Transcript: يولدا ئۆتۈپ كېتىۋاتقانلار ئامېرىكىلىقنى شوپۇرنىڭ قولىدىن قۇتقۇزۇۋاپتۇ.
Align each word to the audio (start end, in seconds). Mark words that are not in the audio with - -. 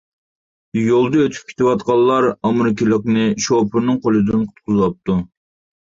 يولدا 0.85 1.19
ئۆتۈپ 1.25 1.51
كېتىۋاتقانلار 1.51 2.29
ئامېرىكىلىقنى 2.33 3.29
شوپۇرنىڭ 3.49 4.05
قولىدىن 4.09 4.45
قۇتقۇزۇۋاپتۇ. 4.53 5.23